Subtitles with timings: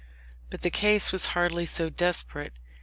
[0.49, 2.53] But the case was hardly so desperate.